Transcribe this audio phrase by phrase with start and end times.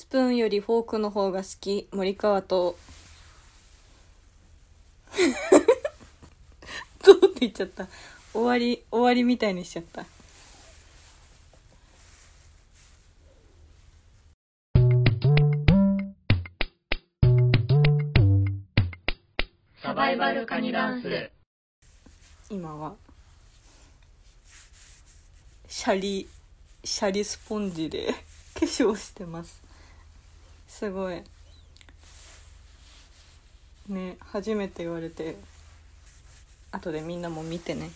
[0.00, 1.86] スプーンよりフォークの方が好き。
[1.92, 2.78] 森川と。
[7.04, 7.86] どうって言っちゃった。
[8.32, 10.06] 終わり終わりみたいにしちゃった。
[19.82, 21.30] サバイバルカニダンス。
[22.48, 22.96] 今は。
[25.68, 26.26] シャリ
[26.84, 28.14] シャリスポンジで
[28.58, 29.68] 化粧してます
[30.70, 31.22] すごい。
[33.88, 35.36] ね初めて言われて
[36.70, 37.90] 後でみんなも見てね。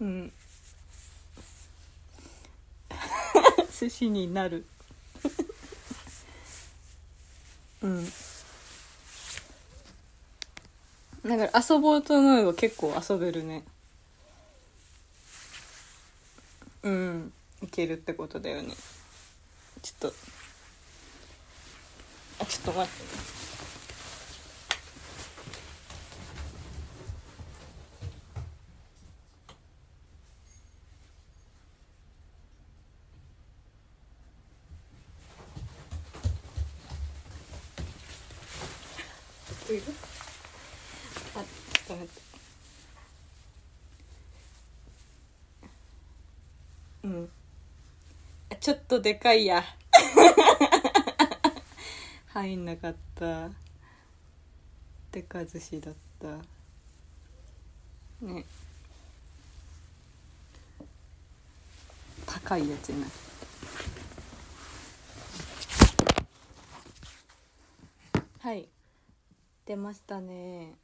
[0.00, 0.32] うん。
[3.78, 4.64] 寿司になる。
[7.82, 8.12] うん。
[11.24, 13.62] だから遊ぼうと思えば結構遊べるね。
[16.82, 17.32] うん。
[17.62, 18.74] いけるってことだよね。
[19.82, 20.14] ちょっと。
[22.40, 23.42] あちょっと待ってね
[39.68, 39.92] ちょっと
[41.38, 42.22] あちょっと待って
[47.04, 47.28] うん
[48.50, 49.64] あちょっとでかいや。
[52.28, 53.48] 入んなかった。
[55.10, 56.26] でか寿司だった。
[58.20, 58.44] ね。
[62.26, 63.12] 高いやつになる
[68.40, 68.68] はい。
[69.64, 70.74] 出ましたね。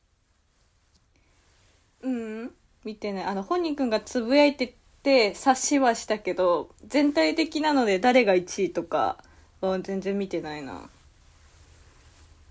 [2.01, 2.55] うん。
[2.84, 3.25] 見てない。
[3.25, 9.17] あの本人くんがつぶやいてて察しはしたけど全体的なので誰が1位とか
[9.62, 10.91] は全然見てないな。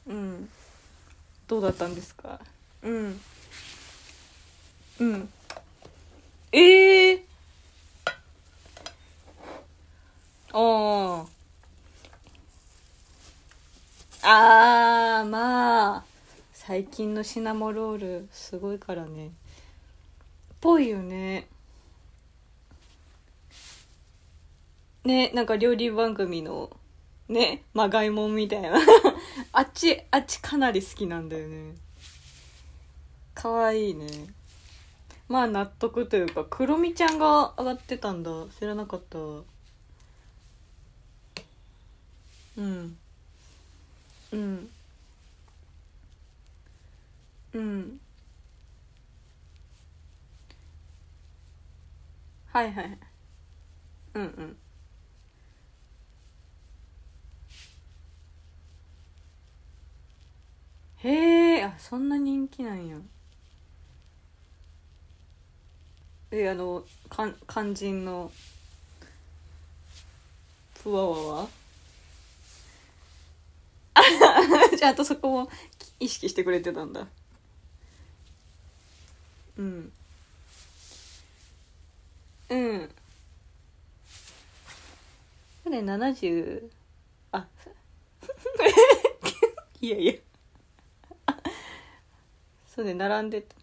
[0.08, 0.50] うん。
[1.48, 2.40] どうだったんですか？
[2.82, 3.22] うん。
[5.00, 5.30] うん。
[6.52, 7.22] ええー、
[10.54, 11.26] あ
[14.23, 16.04] ああーまあ
[16.54, 19.30] 最近のシナモロールすごいからね。
[20.60, 21.48] ぽいよね
[25.08, 26.70] ねなんか料理番組の
[27.30, 28.78] ねまがいもんみたいな。
[29.54, 31.73] あっちあっちかなり好きなんだよね。
[33.34, 34.08] かわいいね。
[35.30, 38.32] まあ納得というかクロミちゃんが上がってたんだ。
[38.60, 39.17] 知らなかった。
[39.20, 39.44] う
[42.62, 42.98] ん。
[44.32, 44.70] うん。
[47.54, 48.00] うん。
[52.48, 52.98] はいはい。
[54.14, 54.58] うんうん。
[61.04, 62.98] へえあそんな人気なんや。
[66.32, 68.32] えあのか肝心の。
[70.84, 71.50] プワワは
[73.96, 74.02] あ
[74.78, 75.50] じゃあとそこも
[76.00, 77.08] 意識してくれてたんだ。
[79.58, 79.92] うん。
[82.50, 82.90] うん。
[85.64, 86.70] それ70
[87.34, 87.46] あ
[89.82, 90.14] いやいや。
[92.77, 93.55] そうね並んでた。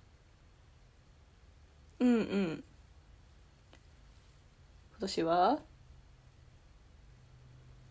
[2.01, 2.65] うんうん。
[4.91, 5.59] 今年は？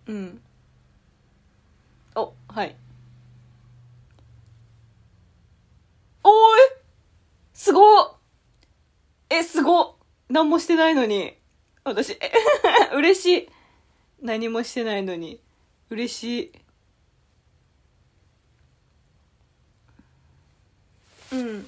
[0.07, 0.41] うん。
[2.16, 2.75] おはい。
[6.25, 6.35] おーい！
[7.53, 8.17] すごっ！
[9.29, 9.95] えすごっ！
[10.28, 11.38] 何もしてないのに。
[11.85, 12.19] 私
[12.94, 13.50] 嬉しい。
[14.22, 15.39] 何もしてないのに。
[15.89, 16.51] 嬉しい。
[21.33, 21.67] うん。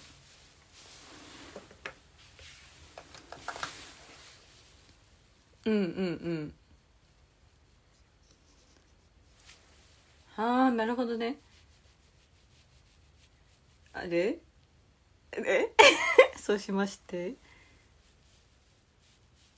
[5.66, 6.54] うんうんうん。
[10.38, 11.38] ああなるほどね。
[13.94, 14.38] あれ？
[15.32, 15.74] え？
[16.38, 17.34] そうしまして。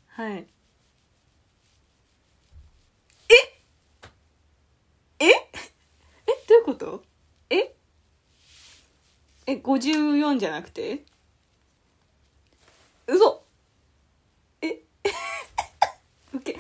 [0.08, 0.48] はい。
[3.30, 3.36] え？
[5.20, 5.26] え？
[5.30, 5.34] え？
[6.48, 7.04] どういうこと？
[7.50, 7.76] え？
[9.48, 11.04] え54じゃなくて？
[13.08, 13.42] 嘘。
[14.62, 14.68] え
[16.34, 16.58] ウケ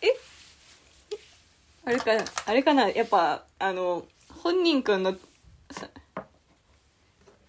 [0.00, 0.16] え？
[1.84, 2.24] あれかな？
[2.46, 2.88] あれかな？
[2.88, 4.06] やっぱあの
[4.42, 5.14] 本人くんの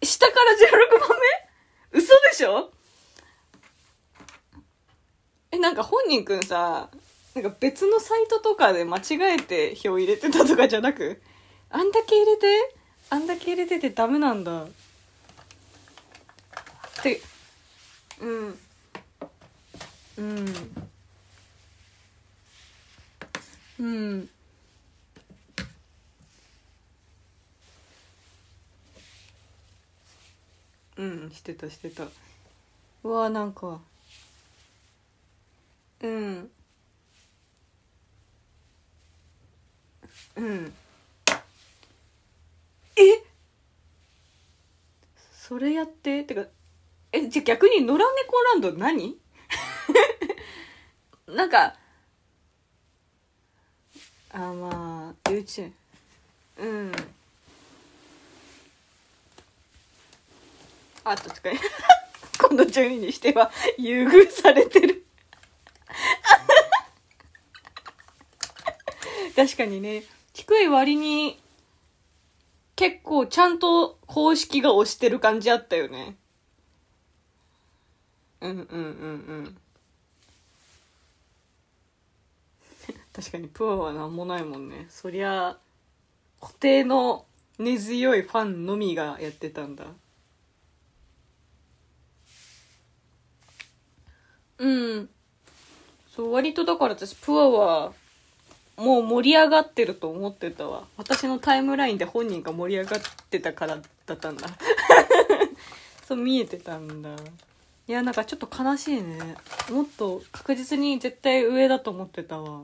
[0.03, 0.51] 下から
[0.99, 1.09] 16番
[1.93, 1.99] 目？
[1.99, 2.71] 嘘でしょ？
[5.51, 6.89] えなんか本人くんさ
[7.35, 11.21] なんか別のサイトとかで間違えて票入れてたとかじゃなく？
[11.69, 12.75] あんだけ入れて？
[13.09, 14.63] あんだけ入れててダメなんだ。
[14.63, 14.67] っ
[17.03, 17.21] て
[18.19, 18.59] うん。
[20.17, 20.45] うん。
[23.79, 24.29] うん。
[30.97, 32.07] うんしてたしてた。
[33.03, 33.79] うわなんか。
[36.01, 36.49] うん。
[40.35, 40.73] うん
[42.97, 43.23] え？
[45.31, 46.23] それやって？
[46.23, 46.45] てか
[47.11, 49.17] えじゃ逆に野良猫ランド何？
[51.27, 51.75] なんか
[54.31, 55.71] あまあ YouTube
[56.57, 56.91] うん。
[61.03, 61.59] あ確かに
[62.39, 65.05] この順位にしては優遇されてる。
[69.35, 70.03] 確かにね。
[70.33, 71.39] 低い割に
[72.77, 76.15] 結構ちゃんと公式が押してる感じあったよね。
[78.39, 78.77] うんうんうんう
[79.49, 79.57] ん。
[83.11, 84.85] 確かにプアは何もないもんね。
[84.91, 85.57] そりゃ
[86.39, 87.25] 固定の
[87.57, 89.87] 根強いファンのみがやってたんだ。
[94.59, 94.67] う
[94.99, 95.09] ん。
[96.15, 97.93] そう割とだから私プアは
[98.77, 100.85] もう盛り上がってると思ってたわ。
[100.97, 104.47] 私のタイムラインで本人が盛り上がってたからだったんだ。
[106.07, 107.09] そう見えてたんだ。
[107.87, 109.35] いやなんかちょっと悲しいね。
[109.71, 112.61] もっと確実に絶対上だと思ってたわ。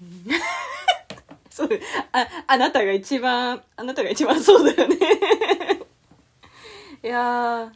[1.50, 1.68] そう。
[2.12, 4.98] ああなたが一番あなたが一番そうだよね。
[7.02, 7.72] いや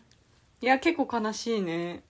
[0.60, 2.04] いや結構悲しいね。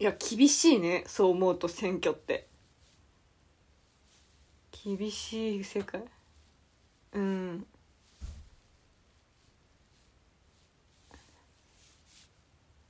[0.00, 1.04] いや厳しいね。
[1.06, 2.48] そう思うと選挙って。
[4.82, 6.02] 厳しい世界。
[7.12, 7.66] うん。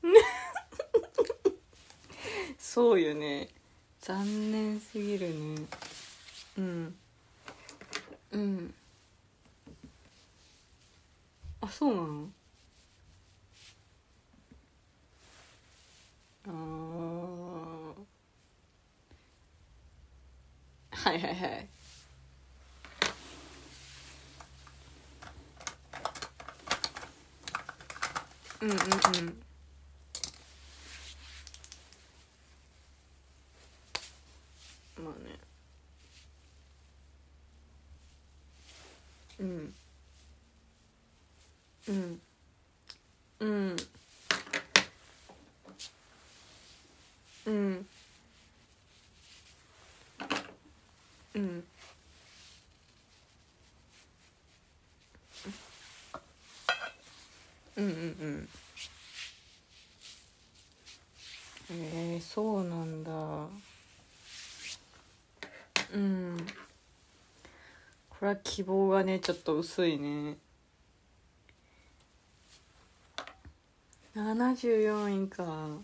[2.56, 3.48] そうよね。
[4.00, 5.66] 残念すぎるね。
[6.58, 6.96] うん。
[8.30, 8.72] うん。
[11.60, 12.30] あそうなの？
[21.20, 21.66] hey, hey.
[28.62, 29.49] Mm-mm-mm.
[57.80, 57.92] うんうんう
[58.26, 58.48] ん。
[61.72, 63.10] えー、そうなんだ。
[65.94, 66.36] うん。
[68.10, 70.36] これは希望がねちょっと薄いね。
[74.14, 75.78] 74位か。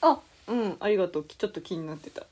[0.00, 0.76] あうん。
[0.80, 1.24] ありがとう。
[1.24, 2.26] ちょっと気になってた。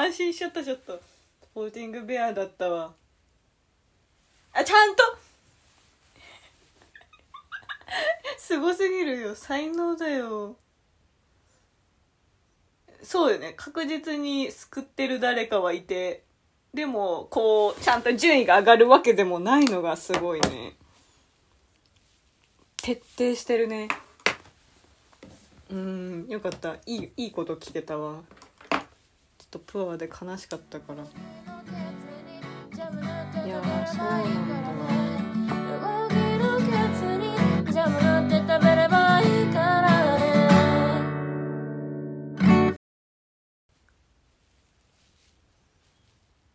[0.00, 0.98] 安心しちゃったちょっと。
[1.42, 2.94] スポーティングベアだったわ。
[4.54, 5.02] あちゃんと。
[8.38, 9.34] すごすぎるよ。
[9.34, 10.56] 才能だよ。
[13.02, 13.52] そうよね。
[13.56, 16.24] 確実に救ってる誰かはいて。
[16.72, 20.76] でもこうちゃんと順位が上がるわけでもないのがすごいね。
[22.78, 23.88] 徹底してるね。
[25.68, 26.76] うんよかった。
[26.86, 28.22] いいいいこと聞けたわ。
[29.50, 31.02] とプアで悲しかったから。
[33.44, 34.60] いやそうなんだ。
[34.60, 34.70] な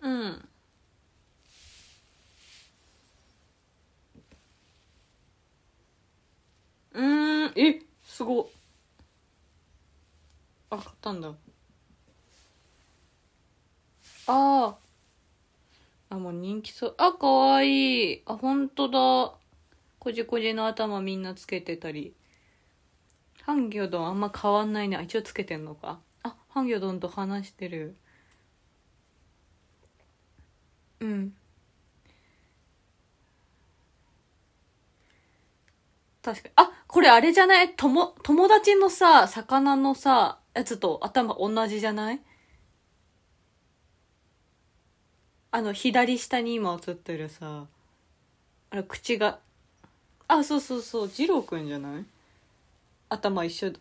[0.02, 0.50] うん。
[6.94, 7.54] うん。
[7.56, 8.50] えすご
[10.70, 11.34] あ買ったんだ。
[14.28, 16.16] あー。
[16.16, 16.96] あもう人気そう。
[16.98, 18.14] あかわい。
[18.14, 19.34] いあ本当だ。
[20.00, 22.14] こじこじの頭みんなつけてたり。
[23.44, 24.98] ハンギョドンあんま変わんないね。
[24.98, 26.00] あ一応つけてんのか。
[26.24, 27.96] あハンギョドンと話してる。
[31.00, 31.34] うん。
[36.24, 36.54] 確かに。
[36.56, 37.76] あこれあれじゃない？
[37.76, 42.22] とも友達のさ魚のさやつと頭同じじゃない？
[45.56, 47.64] あの左下に今映ってるさ
[48.72, 49.40] あれ口が
[50.28, 52.04] あそうそうそう二郎くんじゃない？
[53.08, 53.72] 頭一緒。
[53.72, 53.80] だ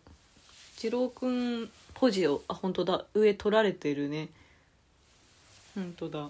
[0.77, 3.03] 二郎くんポジをあ本当だ。
[3.13, 4.29] 上取られてるね。
[5.75, 6.29] 本当だ。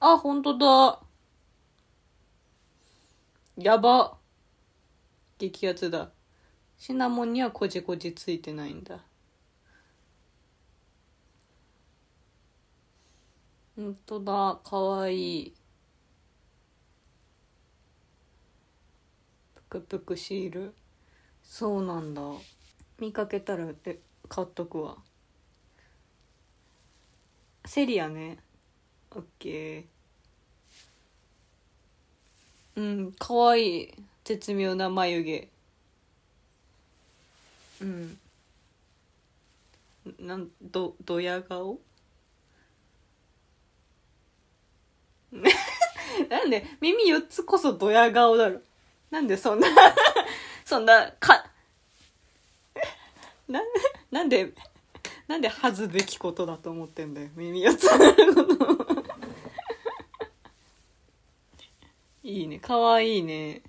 [0.00, 0.98] あ本当だ。
[3.56, 4.18] やば。
[5.38, 6.10] 激アツだ。
[6.78, 8.98] シナモンにはこじこじついてないんだ。
[13.76, 14.58] 本当だ。
[14.62, 15.38] かわい。
[15.46, 15.54] い
[19.54, 20.74] ぷくぷくシール。
[21.42, 22.22] そうなんだ。
[23.00, 24.96] 見かけたらで買っとくわ。
[27.66, 28.38] セリアね。
[29.10, 29.84] オッケー。
[32.76, 35.48] うんかわいい絶妙な眉毛。
[37.82, 38.18] うん。
[40.20, 41.80] なんどドヤ顔？
[46.28, 48.60] なんで耳4つこそドヤ顔だろ。
[49.10, 49.68] なんでそんな
[50.64, 51.44] そんなか
[53.48, 53.64] なん
[54.10, 54.52] なんで
[55.26, 57.90] なんで恥ずべきことだと思ってんだよ耳4つ。
[57.92, 58.94] あること
[62.22, 62.58] いいね。
[62.58, 63.62] かわいいね。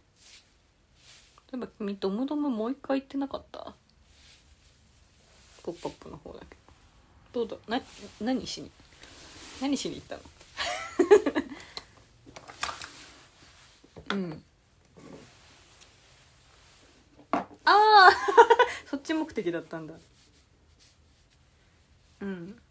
[1.52, 3.74] 例えば君ドムドムもう一回言ってなかった？
[5.64, 6.56] ポップアップの方だけ
[7.34, 7.46] ど。
[7.46, 7.84] どうだな
[8.22, 8.72] 何しに
[9.62, 10.22] 何しに行ったの？
[14.16, 14.44] うん。
[17.34, 18.10] ああ
[18.90, 19.94] そっち目的だったんだ。
[22.22, 22.62] うん。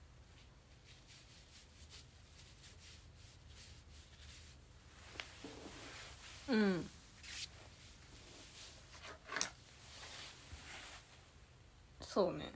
[6.49, 6.91] うん。
[12.01, 12.53] そうね。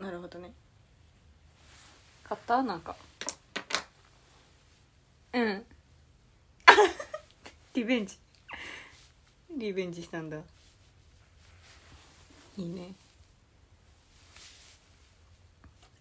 [0.00, 0.52] なるほどね。
[2.24, 2.60] 買った？
[2.64, 2.96] なんか。
[5.32, 5.66] うん。
[7.74, 8.18] リベンジ。
[9.56, 10.38] リベンジしたんだ。
[12.56, 12.92] いいね。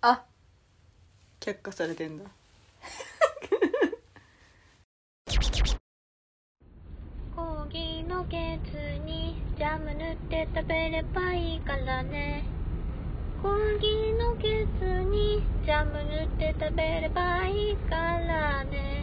[0.01, 0.23] あ
[1.39, 2.25] 却下されてんだ。
[7.35, 12.57] コーギーのケツにジャム塗って食べればいいからね。
[13.41, 18.96] コーギーのケツにジャム塗って食べればいいからね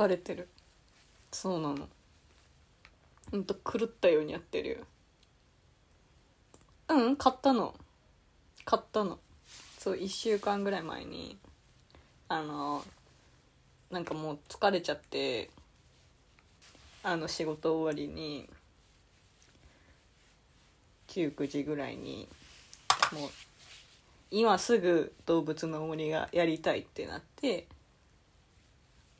[0.00, 0.48] バレてる。
[1.30, 1.86] そうなの。
[3.30, 4.76] ほんと狂ったようにやってるよ。
[6.88, 7.74] うん買ったの。
[8.64, 9.18] 買ったの。
[9.78, 11.36] そう1週間ぐらい前に
[12.30, 12.82] あの
[13.90, 15.50] なんかもう疲れちゃって
[17.02, 18.48] あの仕事終わりに
[21.08, 22.26] 19時ぐらいに
[23.12, 23.30] もう
[24.30, 27.66] 今すぐ動物の森がやりたいってなって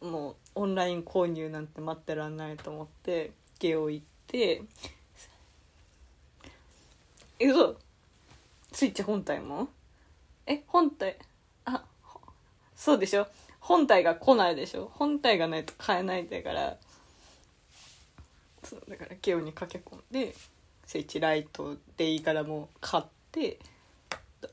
[0.00, 4.62] もうオンライン購入なんて待ってらんないと思ってゲオ行って
[7.38, 7.76] え嘘！
[8.73, 9.69] スイッチ本体も？
[10.47, 11.16] え本体？
[11.64, 11.85] あ
[12.75, 13.26] そうでしょ？
[13.61, 14.90] 本体が来ないでしょ？
[14.95, 16.76] 本体がないと買えないんだから。
[18.62, 20.35] そうだからゲオに駆け込んで
[20.87, 23.59] スイッチライトでいいからもう買って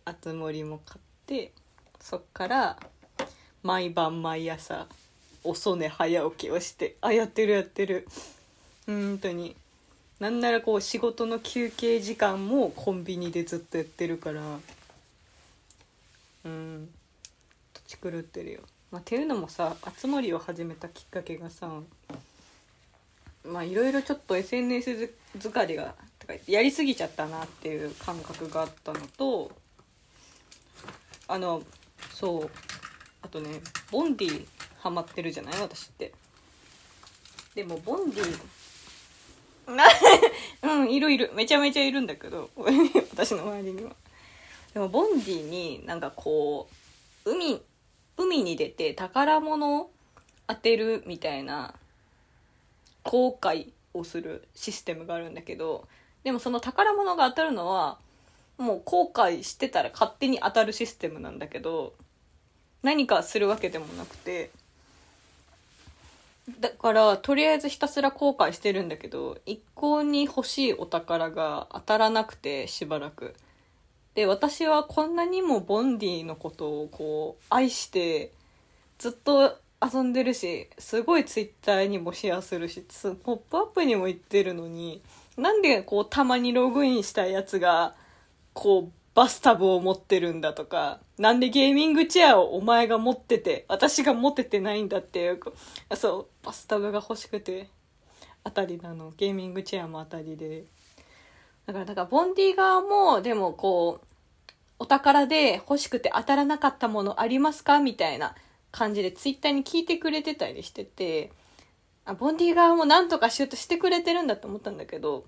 [0.06, 1.52] あつ森も買って
[2.00, 2.80] そっから
[3.64, 4.88] 毎晩毎朝
[5.44, 8.08] 遅寝早起きをしてあやってるやってる。
[8.86, 9.56] 本当に。
[10.20, 14.42] なんならこう仕事の休憩時間もコンビニでずっとやってるから。
[16.46, 16.90] うん。
[17.74, 21.70] 土地狂ってるよ、まあ、っていうのもさあつ森を始めたきっかけがさ
[23.46, 29.52] まあいろいろちょっと SNS 疲れがとかやりすぎちゃったなっていう感覚があったのと
[31.28, 31.62] あの
[32.12, 32.50] そう。
[33.22, 34.46] あとねボンディ
[34.88, 35.62] ハマってるじゃない？
[35.62, 36.14] 私って。
[37.56, 38.40] でもボンディ
[40.64, 41.30] うんいるいる。
[41.34, 42.50] めちゃめちゃいるんだけど。
[43.12, 43.94] 私の周りには。
[44.74, 46.70] でもボンディになんかこ
[47.26, 47.62] う海
[48.16, 49.92] 海に出て宝物を
[50.48, 51.74] 当てるみたいな
[53.04, 55.86] 後悔をするシステムがあるんだけど。
[56.24, 57.98] でもその宝物が当たるのは
[58.58, 61.94] もう後悔してたら勝手に当たるシステムなんだけど。
[62.84, 64.52] 何かするわけでもなくて
[66.60, 73.36] だからとりあえずひたすら後悔してるんだけど一向に欲しいお宝が当たらなくてしばらく。
[74.16, 78.32] で私はこんなにもボンディのことをこう愛して
[78.98, 82.84] ずっと遊んでるしすごいツイッターにもシェアするし
[83.24, 85.04] ポップアップにも言ってるのに
[85.38, 87.94] なんでこうたまにログインしたやつが
[88.54, 95.40] こうバスタブを持ってるんだとかなんでゲーミングチェアをお前が持ってて私が持ててないんだっていう
[95.96, 97.68] そうバスタブが欲しくて
[98.44, 99.14] 当たりなの。
[99.18, 100.66] ゲーミングチェアも当たりで。
[101.66, 108.36] だからだからボンディ側もでもこうお宝で欲しくて当たらなかったものありますかみたいな
[108.72, 111.32] 感じでツイッターに聞いてくれてたりしてて、
[112.06, 115.26] あ、ボンディ側もなんとかしようとしてくれてるんだと思ったんだけど、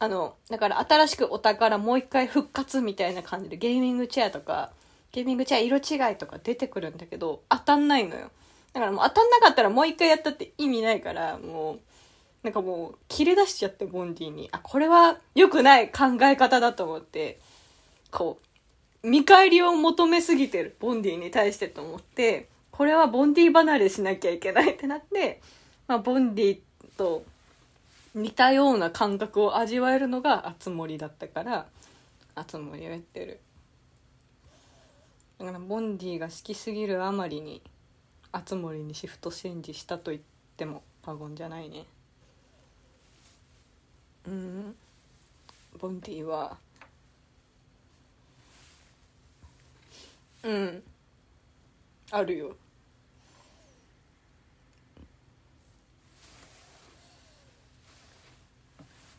[0.00, 4.70] あの、だから新しくお宝もう一回復活みたいな感じでゲーミングチェアとか、
[5.10, 8.30] ゲーミングチェア色違いとか出てくるんだけど、当たんないのよ。
[8.72, 11.80] だからもう当たんなかったらもう一回やったって意味ないから、もう、
[12.44, 14.48] なんかもう切れ出しちゃってボンディに。
[14.52, 17.40] あ、これは良くない考え方だと思って、
[18.12, 18.38] こ
[19.02, 25.40] う、見返りを求めすぎてる、ボンディに対してと思って、これはボンディ離れしなきゃいけないってなって、
[25.88, 26.58] まあ、ボンディ
[26.96, 27.24] と
[28.14, 31.66] 似たような感覚を味わえるのがあつ森だったから
[32.34, 33.40] あつ森をやってる。
[35.38, 37.62] だからボンディが好きすぎるあまりに
[38.32, 40.22] あつ森にシフトチェンジしたと言っ
[40.56, 41.84] ても過言じゃないね。
[44.26, 44.74] うん。
[45.78, 46.56] ボンディは
[50.42, 50.82] うん。
[52.10, 52.56] あるよ。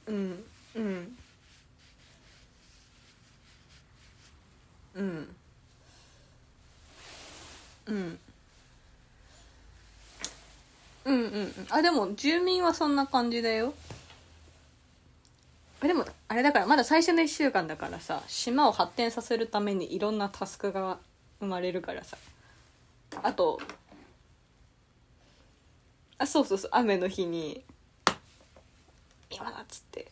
[0.09, 0.43] うん。
[0.75, 1.17] うん。
[4.95, 5.35] うん。
[7.85, 8.19] うん。
[11.05, 11.15] うん。
[11.15, 11.53] うん。
[11.69, 12.95] あでも住民はそん。
[12.95, 13.73] な感じだよ
[15.81, 20.17] でもあれだからまだ最初の1週間だからさ島を発展させるためにいろん。
[20.17, 20.98] なタスクが
[21.39, 22.17] 生まれるからさ
[23.24, 23.61] あと
[26.17, 27.63] あそうそうそう雨の日に
[29.31, 30.11] 今だっつって。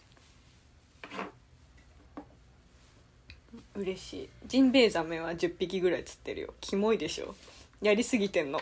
[3.75, 4.29] 嬉しい。
[4.47, 6.53] ジンベエザメは10匹ぐらい釣ってるよ。
[6.61, 7.35] キモいでしょ。
[7.81, 8.59] やりすぎてんの。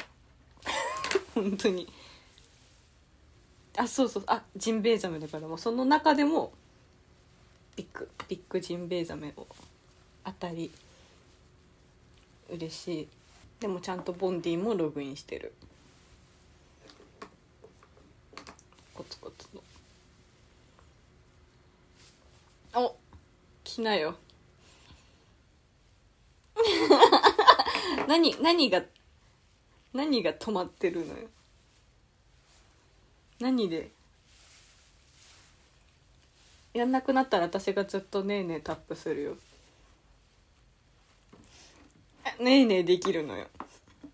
[1.34, 1.88] 本当に。
[3.78, 4.24] あそうそう。
[4.28, 6.54] あジンベエザメだからもうその中でも
[7.76, 9.48] ビッグビッグジンベエザメを
[10.24, 10.72] 当たり。
[12.50, 13.08] 嬉しい。
[13.60, 15.54] でもちゃんとボンディもログインしてる。
[18.94, 19.62] コツコツの
[22.76, 22.94] お
[23.64, 24.16] 来なよ。
[28.08, 28.84] 何何が
[29.94, 31.30] 何が止まってるのよ。
[33.40, 33.92] 何で？
[36.74, 39.38] やんなくなったら私がずっとねえねえタップするよ。
[42.40, 43.48] ねえねえできるのよ。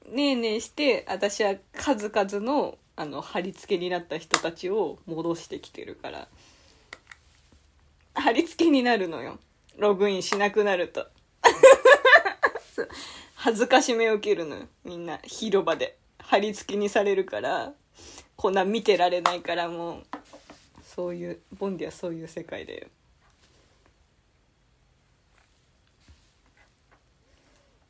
[0.08, 6.28] ねえねえして私は数々のあの貼り付けになった人たちを戻してきてるから。
[8.14, 9.40] 貼り付けになるのよ。
[9.78, 11.08] ログインしなくなると。
[13.36, 14.68] 恥ずかしめを受けるのよ。
[14.84, 15.98] みんな広場で。
[16.32, 17.74] 貼り付けにされるから
[18.38, 20.04] こんな見てられないからもう
[20.82, 22.88] そういうボンディはそういう世界だよ。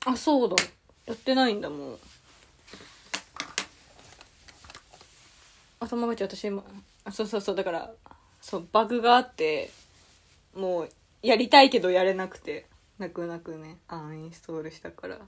[0.05, 0.55] あそうだ。
[1.05, 1.99] やってないんだもん
[5.79, 6.63] 頭がち私今
[7.03, 7.55] あそうそうそう。
[7.55, 7.91] だから
[8.41, 9.69] そうバグがあって
[10.55, 10.89] もう
[11.21, 15.19] やりたいけどやれなくて泣く泣くねアンインストールしたから。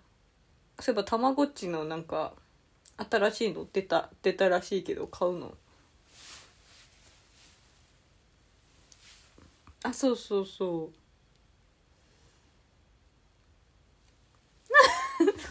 [0.80, 2.34] そういえばたまごっちのなんか
[3.10, 5.54] 新しいの出た出たらしいけど買うの。
[9.84, 10.92] あそうそうそ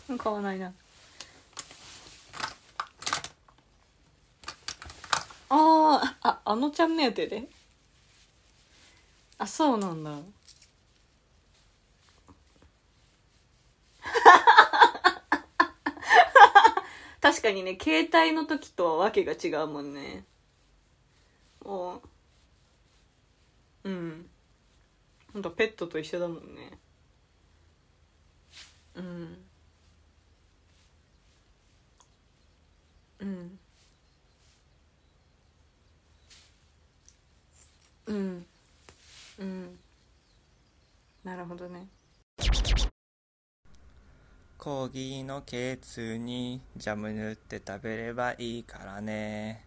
[0.09, 0.17] う。
[0.19, 0.73] 買わないな。
[5.49, 7.49] あああのちゃん目当てで。
[9.43, 10.21] あそうなんだ。
[17.21, 20.25] 確かにね携帯の時とはわけが違うもんね。
[21.65, 22.03] も
[23.85, 24.27] ううん。
[25.33, 26.79] ほんとペットと一緒だもんね。
[28.95, 29.39] うん。
[33.21, 33.59] うん。
[38.07, 38.47] うん。
[41.43, 41.87] るほどね。
[44.57, 49.67] コーギーのケツにジャム塗って食べればいいからね。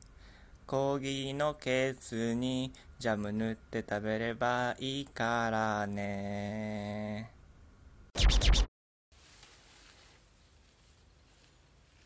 [0.65, 7.29] コーギーのケツにジャム塗って食べればいいからね。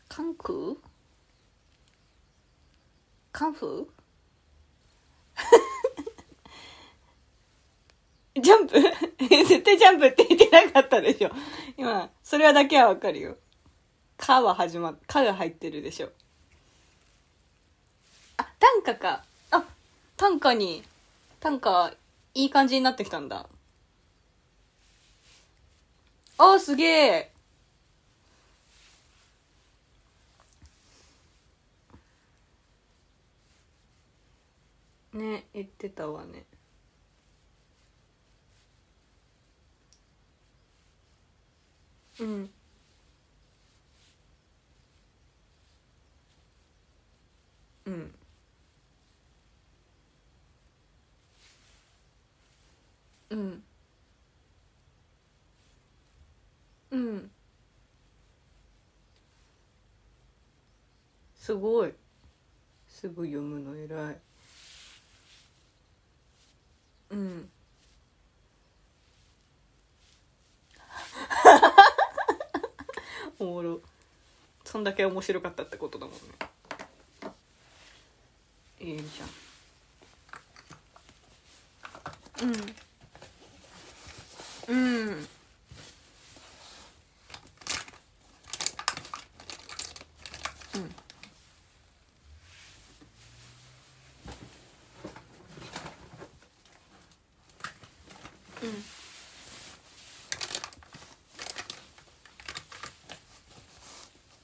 [0.08, 0.74] 関空
[3.30, 3.99] カンフー？
[8.34, 8.80] ジャンプ？
[9.28, 11.30] 絶対ジャンプって言ってなかったでしょ。
[11.76, 13.36] 今それはだけはわかるよ
[14.16, 16.12] 「か」は始ま「か」が入ってるでしょ。
[18.36, 19.24] あ短歌か。
[19.50, 19.64] あ
[20.16, 20.84] 短歌に
[21.40, 21.94] 短歌
[22.34, 23.46] いい感じになってきたんだ。
[26.38, 27.32] あすげえ。
[35.12, 36.44] ね言ってたわね。
[42.20, 42.50] うん。
[47.86, 48.14] うん。
[53.30, 53.62] うん。
[56.90, 57.30] うん。
[61.38, 61.94] すごい。
[62.88, 64.16] すぐ読むの偉い。
[67.10, 67.48] うん。
[73.50, 73.80] おもろ
[74.64, 76.20] そんだけ面白かったってことだもんね。
[78.80, 79.24] いいじゃ
[82.44, 82.48] ん。
[82.48, 82.54] うん
[84.68, 85.26] うんうん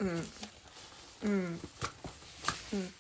[0.01, 0.09] うんうん
[1.23, 1.61] うん
[2.73, 2.93] うん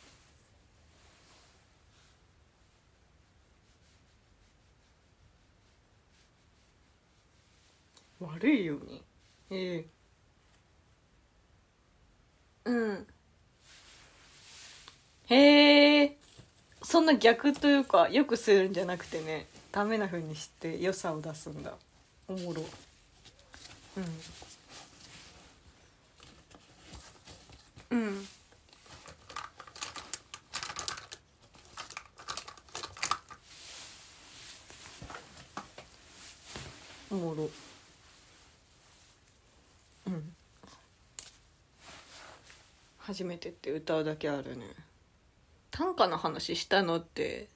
[8.47, 9.03] 悪いように
[9.51, 9.87] ええ。
[12.65, 13.07] うん。
[15.27, 16.17] へえ。
[16.83, 21.75] そんな逆というかよくするんじゃなくてねダメな風にして良さを出すんだ。
[22.29, 22.63] おもろ。
[27.91, 27.99] うん。
[27.99, 28.29] うん。
[37.11, 37.51] おもろ
[40.07, 40.33] うん
[43.07, 44.67] 初めてって歌うだけあるね。
[45.71, 47.49] 短歌の話したのって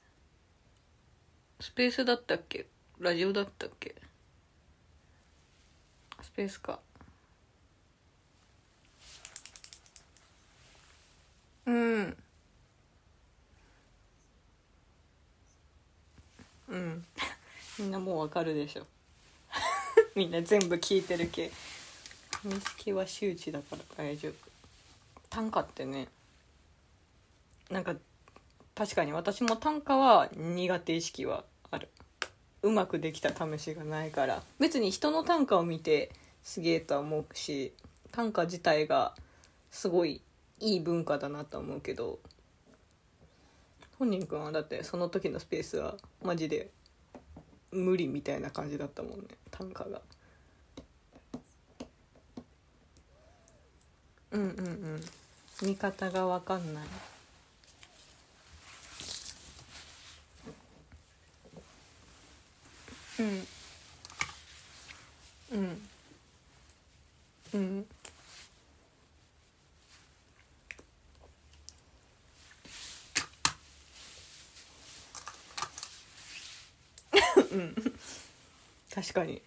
[1.59, 2.67] スペースだったっけ？
[2.99, 3.93] ラジオだったっけ？
[6.21, 6.79] スペースか。
[11.65, 12.17] うん。
[16.69, 17.05] うん。
[17.77, 18.87] みんなもうわかるでしょ。
[20.15, 21.51] みんな全部聞いてるけ
[22.45, 24.50] 認識は周知だから大丈夫。
[25.31, 26.09] 短歌ってね
[27.71, 27.95] なんか
[28.75, 31.89] 確かに私も短歌は苦手意識はある。
[32.63, 34.43] うまくできた試しがないから。
[34.59, 36.11] 別に人の短歌を見て
[36.43, 37.73] すげえとは思うし
[38.11, 39.15] 短歌自体が
[39.71, 40.21] すごい
[40.59, 42.19] いい文化だなと思うけど
[43.97, 46.69] 本人くんはだってその時のスペースはマジで
[47.71, 49.27] 無理みたいな感じだったもんね。
[49.49, 50.01] 短歌が。
[54.31, 54.51] うんうんう
[54.97, 55.01] ん。
[55.61, 56.83] 見方が分かんない。
[63.19, 63.47] うん。
[65.51, 65.81] うん。
[67.53, 67.85] うん。
[77.51, 77.75] うん。
[78.93, 79.41] 確かに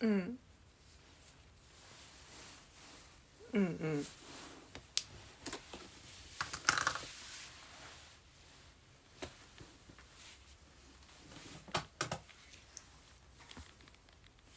[0.00, 0.38] うん
[3.52, 4.06] うんうん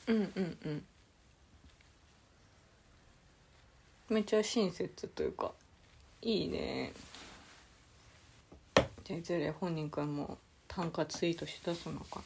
[0.07, 0.85] うんうんうん
[4.15, 5.51] めちゃ親切というか
[6.21, 6.93] いいね。
[9.03, 10.37] じゃあいずれ本人くんも
[10.69, 12.21] 短歌ツイートしだすのか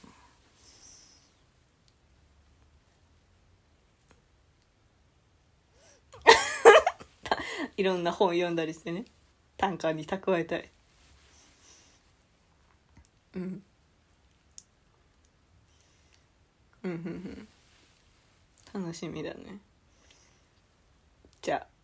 [6.24, 6.30] な。
[7.76, 9.06] いろんな本読んだりしてね。
[9.58, 10.70] 短歌に蓄えたい
[13.36, 13.64] うん。
[16.84, 17.48] うんうん
[18.76, 18.80] うん。
[18.80, 19.58] 楽しみだね。
[21.42, 21.79] じゃあ。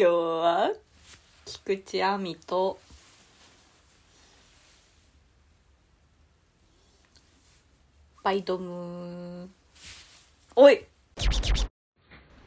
[0.00, 0.72] 今日は
[1.44, 2.78] 菊池亜美と
[8.22, 9.50] バイドム
[10.56, 10.86] おい！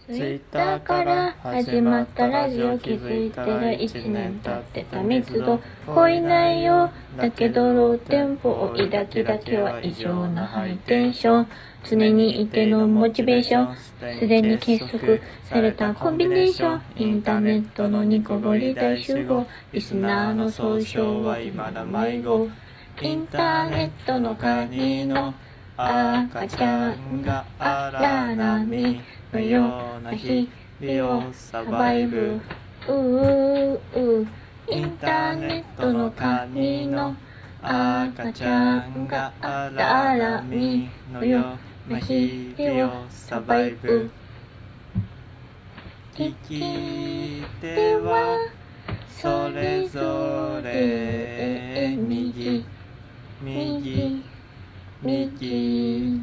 [0.05, 11.47] ツイッターから始まったラジオ気づいたら1年経ってた密度濃い内容だけどローテンポを抱きだけは異常なハイテンション
[11.89, 13.77] 常にいてのモチベーション
[14.19, 22.49] すでに結束されたコンビネーションインターネットのニコゴリ大集合リスナーの総称は今だ迷子
[23.01, 25.33] インターネットの鍵の
[25.77, 29.01] 赤ちゃんが荒波
[29.33, 32.39] のような日々をサバイブ
[32.87, 33.79] うー
[34.21, 34.27] う
[34.69, 37.15] インターネットの鍵の
[37.63, 39.07] 赤ちゃん。
[39.07, 41.57] が荒波のよ
[41.89, 44.11] うな日々をサバイブ
[46.19, 48.37] 利き手は
[49.09, 52.63] それぞれ右
[53.41, 54.23] 右
[55.01, 56.21] 右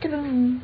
[0.00, 0.62] トゥルン